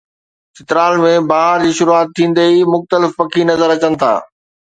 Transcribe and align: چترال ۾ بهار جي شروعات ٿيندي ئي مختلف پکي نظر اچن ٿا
چترال 0.55 0.95
۾ 1.03 1.11
بهار 1.31 1.59
جي 1.65 1.73
شروعات 1.79 2.09
ٿيندي 2.19 2.45
ئي 2.51 2.57
مختلف 2.75 3.11
پکي 3.19 3.41
نظر 3.51 3.67
اچن 3.75 3.93
ٿا 4.01 4.13